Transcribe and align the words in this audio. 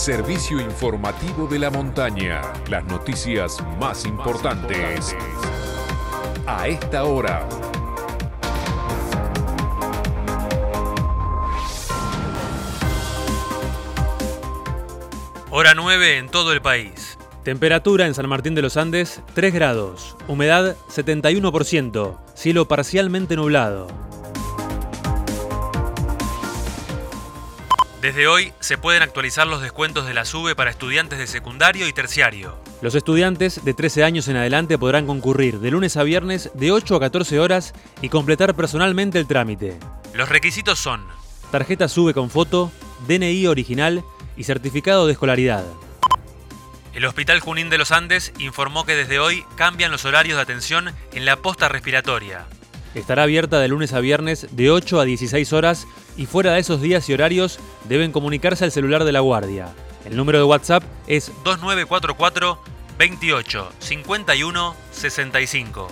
servicio 0.00 0.58
informativo 0.58 1.46
de 1.46 1.58
la 1.58 1.68
montaña. 1.68 2.40
Las 2.70 2.82
noticias 2.86 3.62
más 3.78 4.06
importantes 4.06 5.14
a 6.46 6.68
esta 6.68 7.04
hora. 7.04 7.46
Hora 15.50 15.74
9 15.76 16.16
en 16.16 16.30
todo 16.30 16.54
el 16.54 16.62
país. 16.62 17.18
Temperatura 17.44 18.06
en 18.06 18.14
San 18.14 18.26
Martín 18.26 18.54
de 18.54 18.62
los 18.62 18.78
Andes 18.78 19.20
3 19.34 19.52
grados. 19.52 20.16
Humedad 20.26 20.76
71%. 20.88 22.18
Cielo 22.34 22.66
parcialmente 22.66 23.36
nublado. 23.36 24.09
Desde 28.00 28.26
hoy 28.28 28.54
se 28.60 28.78
pueden 28.78 29.02
actualizar 29.02 29.46
los 29.46 29.60
descuentos 29.60 30.06
de 30.06 30.14
la 30.14 30.24
SUBE 30.24 30.54
para 30.54 30.70
estudiantes 30.70 31.18
de 31.18 31.26
secundario 31.26 31.86
y 31.86 31.92
terciario. 31.92 32.58
Los 32.80 32.94
estudiantes 32.94 33.62
de 33.62 33.74
13 33.74 34.04
años 34.04 34.26
en 34.28 34.36
adelante 34.36 34.78
podrán 34.78 35.06
concurrir 35.06 35.58
de 35.58 35.70
lunes 35.70 35.98
a 35.98 36.02
viernes 36.02 36.50
de 36.54 36.72
8 36.72 36.96
a 36.96 37.00
14 37.00 37.38
horas 37.38 37.74
y 38.00 38.08
completar 38.08 38.56
personalmente 38.56 39.18
el 39.18 39.26
trámite. 39.26 39.78
Los 40.14 40.30
requisitos 40.30 40.78
son 40.78 41.04
tarjeta 41.50 41.88
SUBE 41.88 42.14
con 42.14 42.30
foto, 42.30 42.72
DNI 43.06 43.46
original 43.48 44.02
y 44.34 44.44
certificado 44.44 45.06
de 45.06 45.12
escolaridad. 45.12 45.64
El 46.94 47.04
Hospital 47.04 47.40
Junín 47.40 47.68
de 47.68 47.76
los 47.76 47.92
Andes 47.92 48.32
informó 48.38 48.86
que 48.86 48.96
desde 48.96 49.18
hoy 49.18 49.44
cambian 49.56 49.90
los 49.90 50.06
horarios 50.06 50.36
de 50.36 50.42
atención 50.42 50.94
en 51.12 51.26
la 51.26 51.36
posta 51.36 51.68
respiratoria. 51.68 52.46
Estará 52.94 53.22
abierta 53.22 53.60
de 53.60 53.68
lunes 53.68 53.92
a 53.92 54.00
viernes 54.00 54.48
de 54.50 54.70
8 54.70 55.00
a 55.00 55.04
16 55.04 55.52
horas 55.52 55.86
y 56.16 56.26
fuera 56.26 56.52
de 56.52 56.60
esos 56.60 56.80
días 56.80 57.08
y 57.08 57.14
horarios 57.14 57.60
deben 57.88 58.10
comunicarse 58.10 58.64
al 58.64 58.72
celular 58.72 59.04
de 59.04 59.12
la 59.12 59.20
guardia. 59.20 59.72
El 60.04 60.16
número 60.16 60.38
de 60.38 60.44
WhatsApp 60.44 60.82
es 61.06 61.30
2944 61.44 62.58
28 62.98 63.72
51 63.78 64.76
65. 64.90 65.88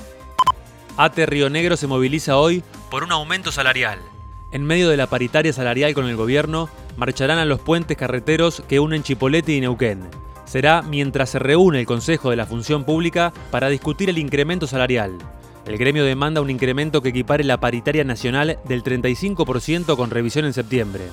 ATE 0.97 1.27
Río 1.27 1.49
Negro 1.51 1.77
se 1.77 1.87
moviliza 1.87 2.37
hoy 2.37 2.65
por 2.91 3.05
un 3.05 3.12
aumento 3.12 3.53
salarial. 3.53 4.01
En 4.51 4.65
medio 4.65 4.89
de 4.89 4.97
la 4.97 5.07
paritaria 5.07 5.53
salarial 5.53 5.95
con 5.95 6.07
el 6.07 6.17
gobierno, 6.17 6.69
marcharán 6.97 7.39
a 7.39 7.45
los 7.45 7.61
puentes 7.61 7.97
carreteros 7.97 8.62
que 8.69 8.81
unen 8.81 9.05
Chipolete 9.05 9.53
y 9.53 9.61
Neuquén. 9.61 10.09
Será 10.47 10.83
mientras 10.83 11.31
se 11.31 11.39
reúne 11.39 11.81
el 11.81 11.87
Consejo 11.87 12.31
de 12.31 12.37
la 12.37 12.47
Función 12.47 12.85
Pública 12.85 13.33
para 13.51 13.69
discutir 13.69 14.09
el 14.09 14.19
incremento 14.19 14.67
salarial. 14.67 15.19
El 15.69 15.77
gremio 15.77 16.03
demanda 16.03 16.41
un 16.41 16.49
incremento 16.49 17.03
que 17.03 17.11
equipare 17.11 17.45
la 17.45 17.61
paritaria 17.61 18.03
nacional 18.03 18.59
del 18.65 18.83
35% 18.83 19.97
con 19.97 20.09
revisión 20.09 20.47
en 20.47 20.55
septiembre. 20.55 21.05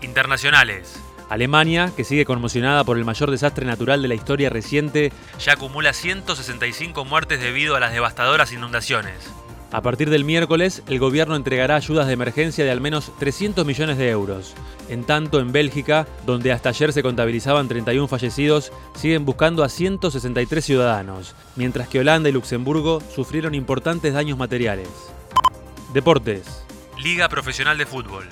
Internacionales. 0.00 1.02
Alemania, 1.28 1.92
que 1.96 2.04
sigue 2.04 2.24
conmocionada 2.24 2.84
por 2.84 2.98
el 2.98 3.04
mayor 3.04 3.32
desastre 3.32 3.66
natural 3.66 4.00
de 4.00 4.06
la 4.06 4.14
historia 4.14 4.48
reciente, 4.48 5.12
ya 5.40 5.54
acumula 5.54 5.92
165 5.92 7.04
muertes 7.04 7.40
debido 7.40 7.74
a 7.74 7.80
las 7.80 7.92
devastadoras 7.92 8.52
inundaciones. 8.52 9.28
A 9.70 9.82
partir 9.82 10.08
del 10.08 10.24
miércoles, 10.24 10.82
el 10.86 10.98
gobierno 10.98 11.36
entregará 11.36 11.76
ayudas 11.76 12.06
de 12.06 12.14
emergencia 12.14 12.64
de 12.64 12.70
al 12.70 12.80
menos 12.80 13.12
300 13.18 13.66
millones 13.66 13.98
de 13.98 14.08
euros. 14.08 14.54
En 14.88 15.04
tanto, 15.04 15.40
en 15.40 15.52
Bélgica, 15.52 16.06
donde 16.24 16.52
hasta 16.52 16.70
ayer 16.70 16.94
se 16.94 17.02
contabilizaban 17.02 17.68
31 17.68 18.08
fallecidos, 18.08 18.72
siguen 18.94 19.26
buscando 19.26 19.62
a 19.62 19.68
163 19.68 20.64
ciudadanos, 20.64 21.34
mientras 21.54 21.86
que 21.88 22.00
Holanda 22.00 22.30
y 22.30 22.32
Luxemburgo 22.32 23.02
sufrieron 23.14 23.54
importantes 23.54 24.14
daños 24.14 24.38
materiales. 24.38 24.88
Deportes. 25.92 26.64
Liga 26.98 27.28
Profesional 27.28 27.76
de 27.76 27.84
Fútbol. 27.84 28.24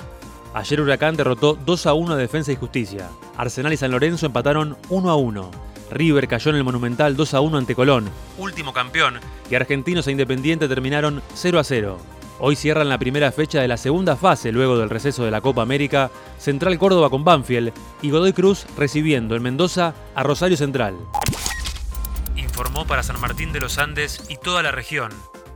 Ayer 0.55 0.81
Huracán 0.81 1.17
derrotó 1.17 1.59
2 1.67 1.87
a 1.87 1.93
1 1.93 2.15
a 2.15 2.17
Defensa 2.17 2.51
y 2.51 2.57
Justicia. 2.57 3.11
Arsenal 3.37 3.75
y 3.75 3.77
San 3.77 3.91
Lorenzo 3.91 4.25
empataron 4.25 4.79
1 4.89 5.11
a 5.11 5.17
1. 5.17 5.66
River 5.91 6.29
cayó 6.29 6.51
en 6.51 6.57
el 6.57 6.65
Monumental 6.65 7.17
2 7.17 7.35
a 7.35 7.41
1 7.41 7.59
ante 7.59 7.75
Colón, 7.75 8.11
último 8.39 8.73
campeón, 8.73 9.21
y 9.51 9.55
Argentinos 9.55 10.07
e 10.07 10.13
Independiente 10.13 10.69
terminaron 10.69 11.23
0 11.35 11.59
a 11.59 11.65
0. 11.65 11.99
Hoy 12.39 12.55
cierran 12.55 12.89
la 12.89 12.99
primera 12.99 13.33
fecha 13.33 13.61
de 13.61 13.69
la 13.69 13.79
segunda 13.79 14.15
fase 14.15 14.53
luego 14.53 14.77
del 14.77 14.91
receso 14.91 15.25
de 15.25 15.31
la 15.31 15.41
Copa 15.41 15.63
América, 15.63 16.11
Central 16.39 16.79
Córdoba 16.79 17.09
con 17.09 17.25
Banfield 17.25 17.73
y 18.03 18.11
Godoy 18.11 18.35
Cruz 18.35 18.67
recibiendo 18.77 19.37
en 19.37 19.43
Mendoza 19.43 19.95
a 20.15 20.23
Rosario 20.23 20.57
Central. 20.57 20.97
Informó 22.37 22.87
para 22.87 23.03
San 23.03 23.19
Martín 23.21 23.53
de 23.53 23.61
los 23.61 23.79
Andes 23.79 24.23
y 24.29 24.37
toda 24.37 24.63
la 24.63 24.71
región. 24.71 25.11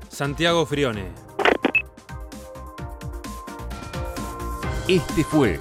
Santiago 0.08 0.64
Frione. 0.64 1.08
Este 4.88 5.22
fue 5.22 5.60